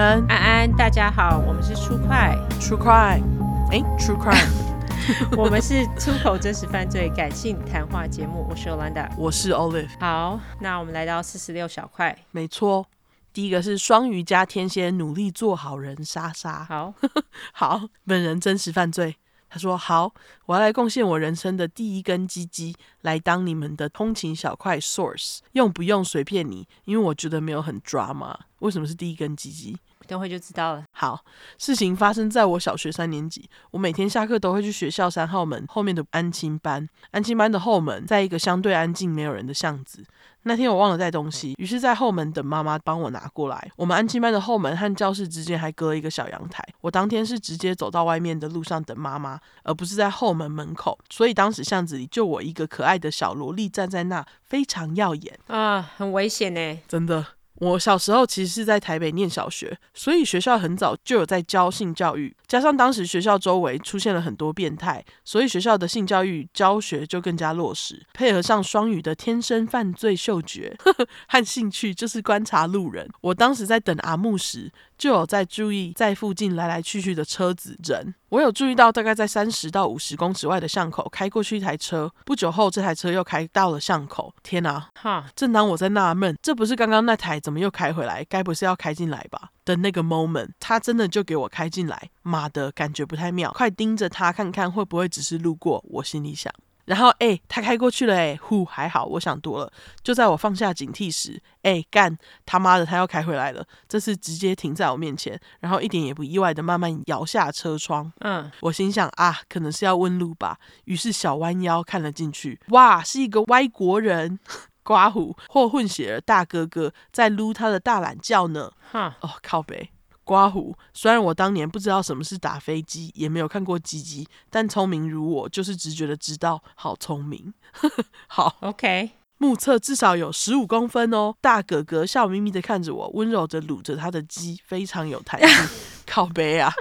[0.00, 3.22] 恩，安安，大家好，我们是出快，True Crime，
[3.70, 4.48] 哎，True Crime，
[5.36, 12.86] 我们是出口真实犯罪感性谈话节目，我是 Olanda，我是 Olive，好，那我们来到四十六小块，没错，
[13.34, 16.94] 第一个是双鱼加天蝎，努力做好人，莎莎，好。
[17.52, 19.16] 好，本人真实犯罪。
[19.52, 20.14] 他说：“好，
[20.46, 28.32] 我要来贡献我人生的第一根鸡鸡，来当你们的通勤小块 source，用不用随便你，因为我觉得没有很 drama。
[28.60, 29.76] 为什么是第一根鸡鸡？
[30.10, 30.84] 等会就知道了。
[30.90, 31.24] 好，
[31.56, 40.04] 事情发生在我小学三年级，我每天下课都会去学校三号门后面的安亲班，安亲班的后门在一个相对安静、没有人的巷子。”
[40.44, 43.70] 那天我忘了带东西，于是，在后门等妈妈帮我拿过来。
[43.76, 46.66] 我们安亲班的后门和教室之间还隔了一个小阳台。
[46.80, 50.98] 我当天是直接走到外面的路上等妈妈，而不是在后门门口。
[51.10, 57.26] 所以当时巷子里就我一个可爱的小萝莉站在那，非常耀眼啊，很危险呢，真的。
[57.60, 68.02] 我小时候其实是在台北念小学，所以学校很早就有在教性教育，加上当时学校周围出现了很多变态，所以学校的性教育教学就更加落实。
[68.14, 73.06] 配合上双语的天生犯罪嗅觉呵呵 和兴趣，就是观察路人。
[73.20, 78.14] 我当时在等阿木时，就有在注意在附近来来去去的车子人。
[78.28, 82.12] 我有注意到，大概在三十到五十公尺外的巷口开过去一台车。
[82.26, 84.34] 不久后，这台车又开到了巷口。
[84.42, 84.90] 天哪！
[84.94, 85.24] 哈！
[85.34, 88.22] 正当我在纳闷，这不是刚刚那台，怎么又开回来？
[88.28, 89.48] 该不是要开进来吧？
[89.64, 92.10] 的那个 moment，他真的就给我开进来。
[92.20, 95.82] 妈的，感觉不太妙，快盯着他看看会不会只是路过。
[95.88, 96.52] 我心里想。
[96.90, 99.72] 然后，哎，他开过去了，哎，呼，还好，我想多了。
[100.02, 103.64] 就在我放下警惕时，哎，干他妈的，他要开回来了。
[103.88, 108.12] 这次直接停在我面前，然后一点也不意外的慢慢摇下车窗。
[108.18, 110.58] 嗯，我心想啊，可能是要问路吧。
[110.86, 114.40] 于是小弯腰看了进去，哇，是一个歪国人，
[114.82, 118.72] 刮胡或混血儿大哥哥在撸他的大懒觉呢。
[118.90, 119.90] 哈，哦，靠北。
[120.30, 127.52] 刮胡，虽然我当年不知道什么是打飞机，也没有看过鸡鸡，但聪明如我，就是直觉的知道，好聪明。
[128.28, 131.34] 好，OK，目测至少有十五公分哦。
[131.40, 135.68] 大哥哥笑眯眯的看着我，温柔的撸着他的鸡，非常有弹性。
[136.06, 136.72] 靠背啊，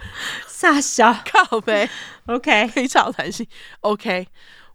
[0.48, 1.90] 傻小，靠背
[2.28, 3.48] ，OK， 非常有弹性
[3.80, 4.28] ，OK。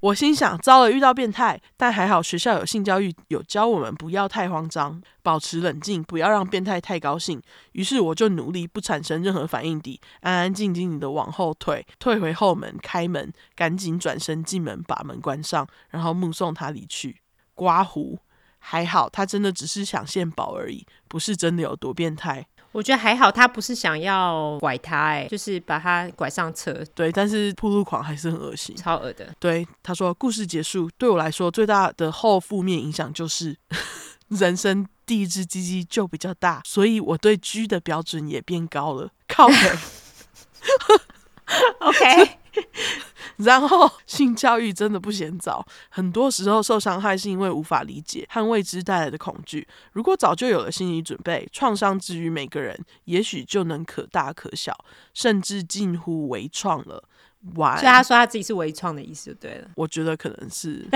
[0.04, 7.40] 我心想，糟了，遇到变态，但还好学校有性教育，有教我们不要太慌张，保持冷静，不要让变态太高兴。
[7.72, 17.22] 于是我就努力不产生任何反应地，安安静静的往后退，退回后门，开门，赶紧转身进门，把门关上，然后目送他离去。
[17.54, 18.18] 刮胡，
[18.58, 22.46] 还好，他真的只是想献宝而已，不是真的有多变态。
[22.74, 26.84] 我觉得还好，他不是想要拐他，哎，就是把他拐上车。
[26.92, 29.32] 对，但是铺路狂还是很恶心，超恶的。
[29.38, 33.56] 对，他说故事结束，对我来说最大的后负面影响就是
[34.26, 39.10] 人生第一只鸡鸡就比较大，所以我对 G 的标准也变高了。
[39.28, 39.54] 靠北，
[41.78, 42.38] OK。
[43.38, 49.66] 然后性教育真的不嫌早，很多时候受伤害是因为无法理解和未知带来的恐惧。
[49.92, 54.76] 如果早就有了心理准备，创伤之于每个人，也许就能可大可小，
[55.12, 57.02] 甚至近乎微创了。
[57.56, 59.68] 完，所以他说他自己是微创的意思就对了。
[59.76, 60.86] 我觉得可能是。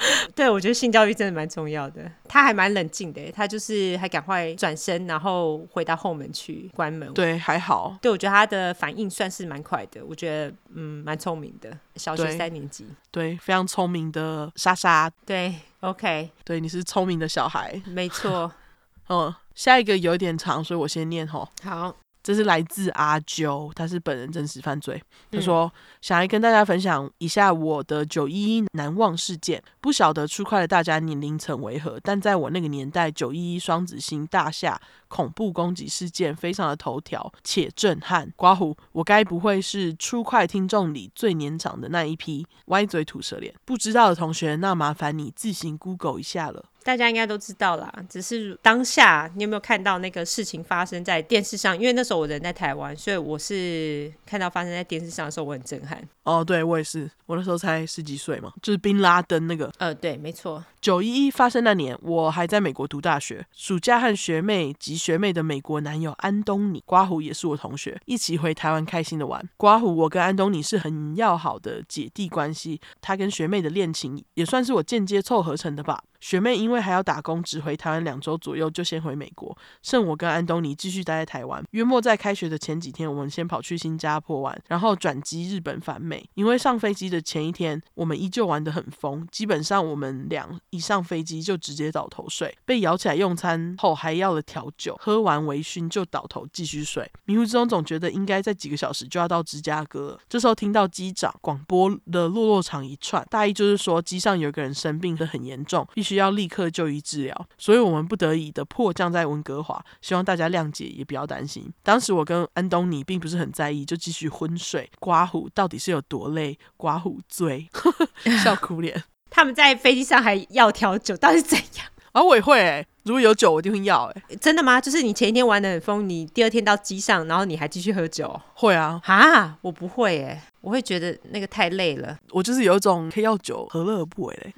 [0.34, 2.10] 对，我觉得性教育真的蛮重要的。
[2.26, 7.12] 他还蛮冷静的，他就是还赶快转身，然后回到后门去关门。
[7.12, 7.96] 对，还好。
[8.00, 10.04] 对，我觉得他的反应算是蛮快的。
[10.04, 11.76] 我觉得，嗯，蛮聪明的。
[11.96, 15.10] 小学三年级，对，非常聪明的莎莎。
[15.26, 18.50] 对，OK，对，你是聪明的小孩，没错。
[19.10, 21.48] 嗯，下一个有点长，所以我先念吼。
[21.62, 21.94] 好。
[22.22, 25.02] 这是来自阿啾，他是本人真实犯罪。
[25.30, 29.62] 他说、嗯、想来跟大家分享一下我的九一一难忘事件。
[29.80, 38.30] 不晓得出快的大家年龄层为何，但在我那个年代，九一一双子星大厦恐怖攻击事件非常的头条且震撼。
[38.36, 42.46] 刮胡，我该不会是出快听众里最年长的那一批？
[42.66, 46.66] 歪嘴吐舌脸，不知道的同学，那麻烦你自行 Google 一下了。
[46.82, 51.76] 大家应该都知道啦，只是当下你有没有看到那个事情发生在电视上？
[51.78, 56.02] 因为那时候我人在台湾，所以我是看到发生在电视上的时候，我很震撼。
[56.22, 59.72] 哦，对，我也是，我那时候才十几岁嘛，就是宾拉登那个。
[59.78, 60.62] 呃，对，没错。
[60.80, 69.46] 九一一发生那年，我还在美国读大学，暑假和学妹及学妹的美国男友安东尼刮胡也是我同学，一起回台湾开心的玩。
[69.56, 76.02] 刮胡，我跟安东尼是很要好的姐弟关系，他跟学妹的恋情也算是我间接凑合成的吧。
[76.20, 79.56] 学妹因为还要打工，只回台湾两周左右，就先回美国。
[79.82, 81.62] 剩我跟安东尼继续待在台湾。
[81.70, 86.28] 约莫在开学的前几天，我们先跑去新加坡玩，然后转机日本返美。
[86.34, 97.10] 因为上飞机的前一天，我们依旧玩得很疯，基本上我们俩一上飞机就直接倒头睡，被摇起来用餐后还要了调酒，喝完微醺就倒头继续睡。
[97.24, 100.18] 迷糊之中总觉得应该在几个小时就要到芝加哥。
[100.28, 111.72] 这时候听到机长广播的落落长一串，大意就是说机上有个人生病得很严重，必须要立刻就医治疗，所以我们不得已的迫降在温哥华，希望大家谅解，也不要担心。
[111.82, 114.90] 当时我跟安东尼并不是很在意，就继续昏睡。
[114.98, 116.58] 刮胡到底是有多累？
[116.76, 117.68] 刮胡醉，
[118.42, 119.02] 笑哭脸。
[119.30, 121.86] 他们在飞机上还要调酒，到底是怎样？
[122.12, 124.36] 啊，我也会如果有酒，我一定会要哎、欸。
[124.36, 124.80] 真的吗？
[124.80, 128.40] 就是你前一天玩的很疯，你第二天到机上，然后你还继续喝酒？
[128.54, 129.00] 会啊。
[129.04, 132.18] 哈，我不会哎、欸，我会觉得那个太累了。
[132.30, 134.52] 我就是有一种可以要酒，何乐而不为嘞。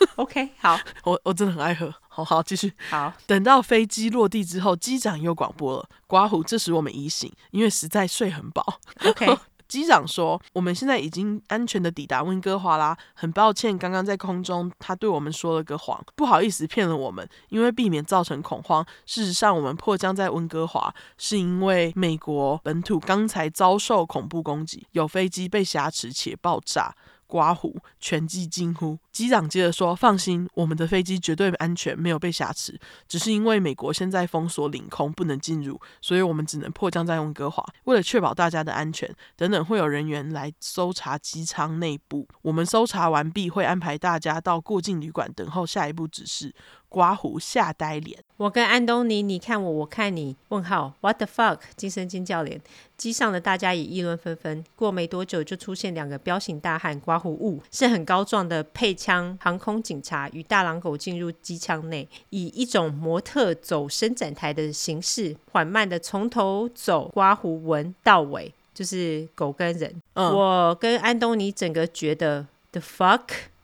[0.16, 1.92] OK，好， 我我真的很爱喝。
[2.08, 2.72] 好好继续。
[2.90, 5.88] 好，等到飞机落地之后，机长又广播了。
[6.06, 8.80] 刮胡，这时我们已醒，因为实在睡很饱。
[9.04, 9.26] OK。
[9.70, 17.24] 机长说：“我们现在已经安全的抵达温哥华啦，很抱歉，刚刚在空中他对我们说了个谎，不好意思骗了我们。
[17.50, 26.96] 因为避免造成恐慌，事实上我们迫降在温哥华，是因为美国本土刚才遭受恐怖攻击，有飞机被挟持且爆炸。”
[27.28, 28.98] 刮胡，全机惊呼。
[29.12, 32.78] 机长接着说：“放心，我们的飞机绝对安全，没有被挟持，
[33.08, 37.64] 只是因为美国现在封锁领空，不能进入，所以我们只能迫降在温哥华。
[37.84, 42.26] 为了确保大家的安全，等等会有人员来搜查机舱内部。
[42.42, 46.54] 我们搜查完毕，会安排大家到过境旅馆等候下一步指示。”
[46.90, 51.60] 刮胡吓呆脸，我跟安东尼，你看我，我看你，问号，What the fuck？
[51.76, 52.60] 惊声尖叫脸，
[52.96, 54.64] 机上的大家也议论纷纷。
[54.74, 70.02] 过没多久，就出现两个彪形大汉，刮胡雾是很高壮的配枪航空警察，与大狼狗进入机舱内，以一种模特走伸展台的形式，缓慢的从头走，刮胡纹到尾，就是狗跟人。
[70.12, 73.22] 嗯、我跟安东尼整个觉得 the fuck。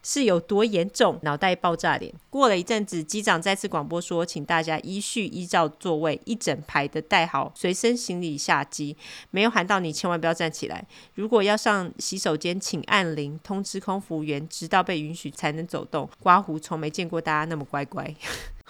[0.09, 1.19] 是有多严重？
[1.23, 2.15] 脑袋爆炸脸。
[2.31, 8.97] 过了一阵子，机长再次广播说，请大家依序依照座位一整排的带好随身行李下机。
[9.33, 10.87] 没有喊到你，千万不要站起来。
[11.15, 16.09] 如果要上洗手间，请按铃通知空服员，直到被允许才能走动。
[16.21, 18.15] 刮胡从没见过大家那么乖乖。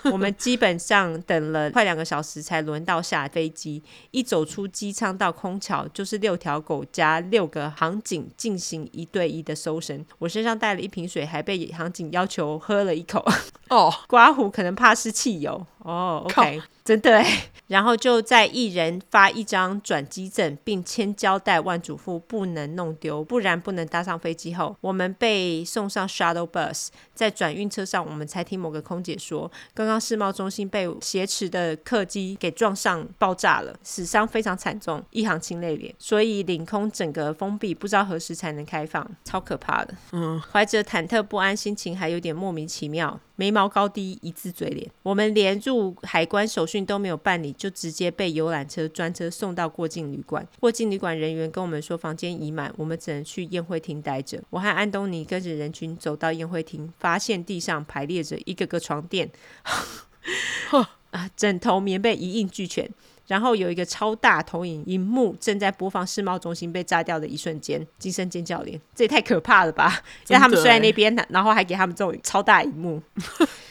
[0.12, 10.04] 我们基本上等了快两个小时才轮到下飞机，一走出机舱到空桥就是六条狗加六个航警进行一对一的搜身。
[10.18, 13.24] 我身上带了一瓶水，还被航警要求喝了一口。
[13.68, 15.66] 哦， 刮胡可能怕是汽油。
[15.86, 16.60] 哦，OK。
[16.84, 39.92] 真的哎， 然后就在一人发一张转机证，并签交代，万嘱咐不能弄丢，不然不能搭上飞机后，我们被送上 shuttle bus，在转运车上，我们才听某个空姐说，刚刚世贸中心被挟持的客机给撞上爆炸了，死伤非常惨重，一行清泪脸，所以领空整个封闭，不知道何时才能开放，超可怕的。
[40.12, 43.18] 嗯，怀着忐忑不安心情，还有点莫名其妙。
[43.38, 50.46] 眉毛高低一字嘴脸，我们连入海关手续都没有办理，就直接被游览车专车送到过境旅馆。
[50.60, 54.42] 过境旅馆人员跟我们说房间已满，我们只能去宴会厅待着。
[54.50, 59.30] 我和安东尼跟着人群走到宴会厅，发现地上排列着一个个床垫，
[61.10, 62.90] 啊，枕头、棉被一应俱全。
[63.26, 70.00] 然后有一个超大投影荧幕正在播放世贸中心被炸掉的一瞬间，惊声尖叫连，这也太可怕了吧！
[70.28, 73.02] 让他们睡在那边，然后还给他们这种超大荧幕，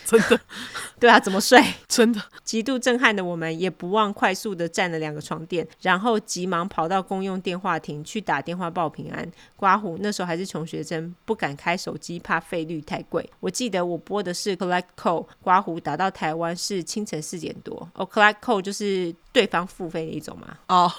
[0.05, 0.39] 真的，
[0.99, 1.61] 对啊，怎么睡？
[1.89, 9.29] 真的， 极度震撼的我们也不忘快速的占了两个床垫，然后急忙跑到公用电话亭去打电话报平安。
[9.55, 13.27] 刮胡那时候还是穷学生，不敢开手机，怕费率太贵。
[13.39, 17.89] 我记得我拨的是 collect call，刮胡打到台湾是清晨四点多。
[17.95, 19.13] 哦，collect call 就是。
[19.35, 20.57] 对方付费的一种嘛？
[20.69, 20.89] 哦，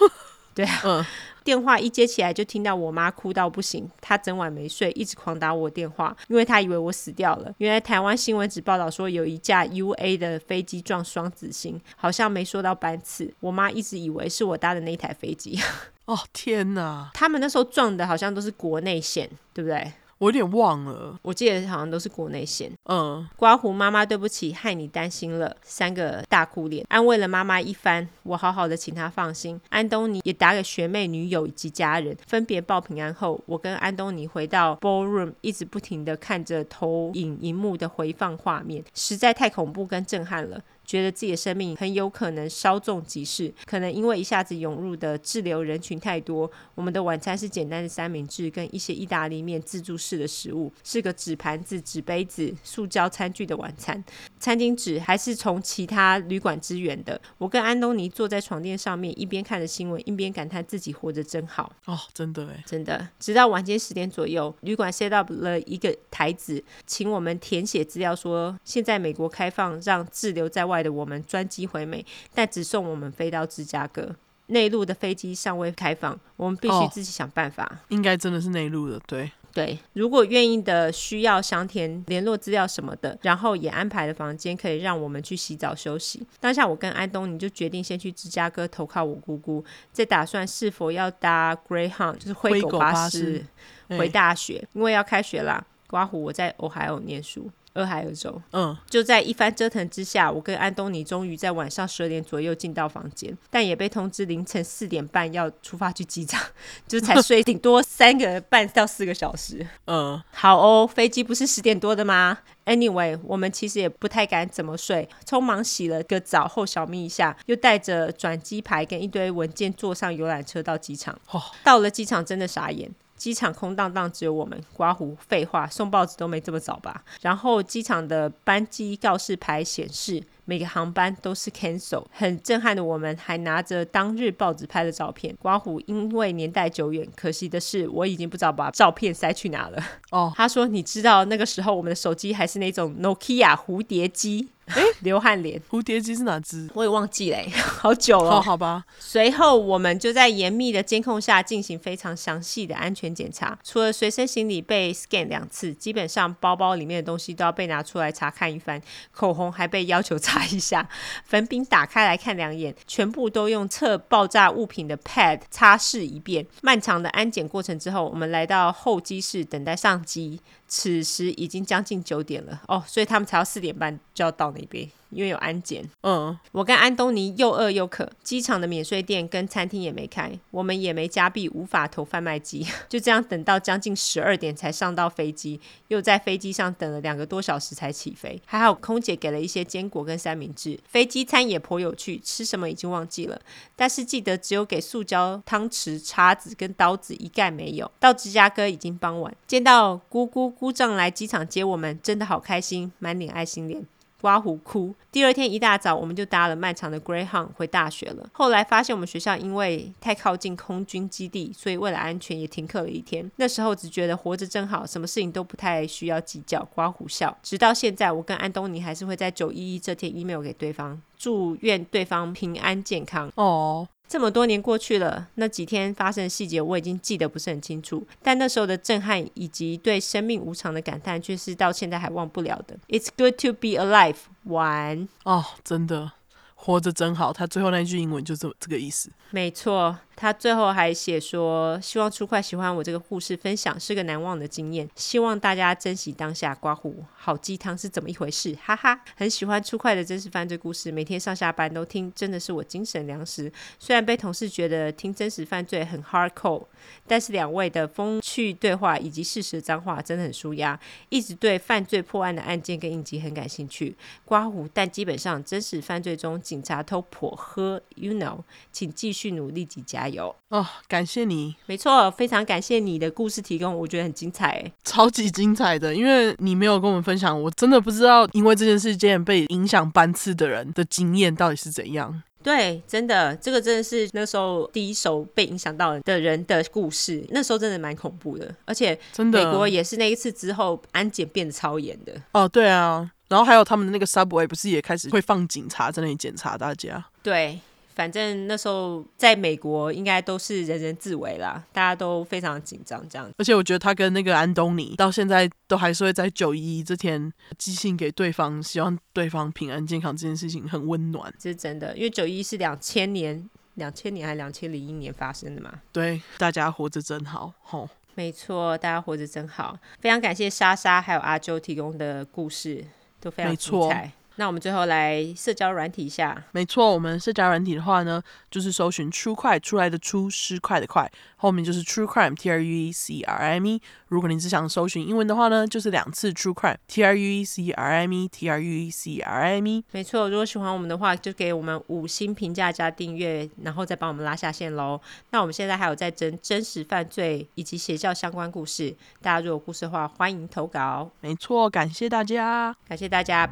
[0.57, 1.05] 对啊，嗯，
[1.45, 7.53] 电话一接起来就听到我妈哭到不行，她整晚没睡，一直狂打我电话，因为她以为我死掉了。
[7.59, 13.31] 原来台湾新闻只报道说有一架 UA 的飞机撞双子星，好像没说到班次。
[13.41, 15.61] 我妈一直以为是我搭的那一台飞机。
[16.07, 17.11] 哦，天哪！
[17.13, 19.93] 他们那时候撞的好像都是国内线，对不对？
[20.19, 22.73] 我有点忘了，我记得好像都是国内线。
[22.85, 25.55] 嗯，刮胡妈妈，对不起，害你担心了。
[25.63, 29.61] 三个大哭脸，安慰了妈妈一番，我好好的请她放心。
[29.69, 40.59] 安东尼也打给学妹、女友以及家人，分别报平安后，我跟安东尼回到 ballroom，一直不停的看着投影荧幕的回放画面，实在太恐怖跟震撼了。
[40.87, 46.49] 觉得自己的生命很有可能稍纵即逝，可能因为一下子涌入的滞留人群太多。
[46.77, 54.03] 我们的晚餐是简单的三明治跟一些意大利面自助式的食物，是个纸盘子、纸杯子、塑胶餐具的晚餐。
[54.39, 57.21] 餐巾纸还是从其他旅馆支援的。
[57.39, 61.73] 我跟安东尼坐在床垫上面，一边看着新闻，一边感叹自己活着真好。
[61.87, 63.09] 哦，真的哎，真的。
[63.19, 72.05] 直到晚间十点左右，旅馆 set up 了一个台子，请我们填写资料说，说现在美国开放让滞留在外的我们专机回美，
[72.35, 74.15] 但只送我们飞到芝加哥。
[74.49, 77.65] 内陆的飞机尚未开放，我们必须自己想办法。
[77.65, 79.31] 哦，应该真的是内陆的，对。
[79.53, 86.23] 对，如果愿意的，需要详填联络资料什么的，然后也安排了房间可以让我们去洗澡休息。
[86.39, 93.43] 当下我跟安东尼就决定先去芝加哥投靠我姑姑，再打算是否要搭 Greyhound，就是灰狗巴士
[93.89, 95.65] 回大学，因为要开学啦。
[95.87, 97.51] 刮胡，我在 Ohio 念书。
[97.77, 106.43] 俄亥俄州，嗯，就在一番折腾之下，我跟安东尼终于在晚上十二点左右进到房间，但也被通知凌晨四点半要出发去机场，
[106.89, 109.65] 就才睡顶多三个半到四个小时。
[109.87, 121.17] 嗯，好哦，飞机不是十点多的吗？Anyway，我们其实也不太敢怎么睡，匆忙洗了个澡后小眯一下，又带着转机牌跟一堆文件坐上游览车到机场。
[121.31, 122.91] 哦，到了机场真的傻眼。
[123.17, 124.63] 机场空荡荡，只有我们。
[124.73, 127.03] 刮胡，废话，送报纸都没这么早吧？
[127.23, 132.07] 然后机场的班机告示牌显示，每个航班都是 cancel。
[132.11, 135.37] 很震撼的我们，还拿着当日报纸拍的照片。
[135.39, 139.83] 刮胡，因为年代久远，可惜的是，我已经不知道把照片塞去哪了。
[140.11, 144.49] 哦，他说，你知道那个时候我们的手机还是那种 Nokia 蝴蝶机。
[144.67, 146.69] 哎，流汗脸，蝴蝶机是哪只？
[146.75, 148.39] 我也忘记了， 好久了。
[148.39, 148.85] 哦，好吧。
[148.99, 160.89] 随后我们就在严密的监控下进行非常详细的安全检查，除了随身行李被 scan 两次，基本上包包里面的东西都要被拿出来查看一番，口红还被要求 擦一下，
[161.25, 166.47] 粉饼打开来看两眼，全部都用测爆炸物品的 pad 擦拭一遍。
[166.63, 170.41] 漫长的安检过程之后，我们来到候机室等待上机。
[170.69, 174.89] 此时已经将近九点了哦，所以他们才要四点半就要到那边。
[175.11, 188.39] 因为有安检，嗯，我跟安东尼又饿又渴，机场的免税店跟餐厅也没开，我们也没加币，无法投贩卖机， 就这样等到将近十二点才上到飞机，又在飞机上等了两个多小时才起飞。
[188.45, 193.41] 还好空姐给了一些坚果跟三明治，飞机餐也颇有趣，吃什么已经忘记了，
[193.77, 197.91] 但是记得只有给塑胶汤匙、叉子跟刀子一概没有。
[198.01, 203.87] 到芝加哥已经傍晚，见到姑姑姑丈来机场接我们，真的好开心，满脸爱心脸。
[204.19, 204.95] 刮胡哭。
[205.13, 208.29] 第二天一大早，我们就搭了漫长的 Greyhound 回大学了。
[208.33, 213.31] 后来发现我们学校因为太靠近空军基地，所以为了安全也停课了一天。
[213.37, 216.67] 那时候只觉得活着真好，什么事情都不太需要计较。
[216.75, 217.37] 刮胡笑。
[217.43, 223.31] 直到现在，我跟安东尼还是会在九一一这天 email 给对方，祝愿对方平安健康。
[223.37, 223.87] 哦。
[224.09, 232.79] 这么多年过去了，那几天发生的细节我已经记得不是很清楚，但那时候的震撼以及对生命无常的感叹，却是到现在还忘不了的。
[232.89, 236.13] It's good to be alive，玩哦，真的。
[236.59, 239.11] 活着真好，他最后那句英文就这这个意思。
[239.31, 244.89] 没错，他最后还写说，希望初快喜欢我这个故事分享，是个难忘的经验。
[244.97, 246.55] 希望大家珍惜当下。
[246.55, 248.57] 刮胡好鸡汤是怎么一回事？
[248.65, 253.53] 哈哈，很喜欢初快的真实犯罪故事，每天上下班都听，真的是我精神粮食。
[253.79, 256.65] 虽然被同事觉得听真实犯罪很 hardcore，
[257.07, 260.81] 但是两位的风趣对话以及事实脏话真的很舒压。
[261.11, 263.95] 一直对犯罪破案的案件跟应急很感兴趣。
[264.25, 266.41] 刮胡，但基本上真实犯罪中。
[266.47, 268.39] 警察都颇喝，you know，
[268.71, 270.67] 请继续努力及加油哦！
[270.89, 275.95] 感谢你，没错，非常感谢你的故事提供，我觉得很精彩，超级精彩的。
[275.95, 282.23] 因为你没有跟我们分享，我真的不知道，因为这件事件被影响班次的人的经验到底是怎样。
[282.43, 292.13] 对，真的，这个真的是那时候第一手被影响到的人的故事，那时候真的蛮恐怖的，而且真的，美国也是那一次之后安检变得超严的。
[292.33, 293.11] 哦，对啊。
[293.29, 297.05] 然后还有他们的那个 subway 不是也开始会放警察在那里检查大家？
[297.25, 297.59] 对，
[297.97, 303.29] 反正那时候在美国应该都是人人自危啦，大家都非常紧张这样。
[303.39, 311.33] 而且我觉得他跟那个安东尼到现在都还是会在九一一这天寄信给对方，希望对方平安健康，这件事情很温暖。
[311.39, 315.73] 这是真的，因为九一一是两千年、两千年还是两千零一年发生的嘛？
[315.91, 317.89] 对，大家活着真好，吼。
[318.15, 319.79] 没错，大家活着真好。
[320.01, 322.85] 非常感谢莎莎还有阿周提供的故事。
[323.19, 326.45] 都非常精彩，那我们最后来社交软体一下。
[326.53, 333.83] 没错，我们社交软体的话呢，就是搜寻 True Crime 出来的出失快的快，后面就是 True Crime T R U E C R I M E。
[334.09, 338.91] 如果你只想搜寻英文的话呢，就是两次 True Crime T R U E C R I M E T R U E
[338.91, 339.85] C R I M E。
[339.91, 345.01] 没错，如果喜欢我们的话，就给我们五星评价加订阅，然后再帮我们拉下线喽。
[345.31, 351.11] 那我们现在还有在征真实犯罪以及邪教相关故事，大家如果有故事的话，欢迎投稿。
[351.21, 353.47] 没错，感谢大家，感谢大家，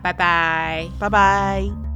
[0.98, 1.08] 拜拜。
[1.08, 1.93] 拜。